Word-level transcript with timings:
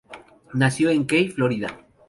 Nació 0.55 0.89
en 0.89 1.05
Key, 1.05 1.29
Florida. 1.29 1.77